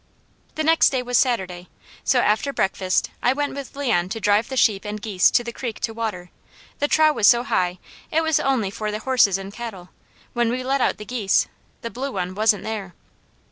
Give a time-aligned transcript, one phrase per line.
[0.55, 1.69] The next day was Saturday,
[2.03, 5.51] so after breakfast I went with Leon to drive the sheep and geese to the
[5.53, 6.31] creek to water;
[6.79, 7.77] the trough was so high
[8.09, 9.89] it was only for the horses and cattle;
[10.33, 11.45] when we let out the geese,
[11.83, 12.95] the blue one wasn't there.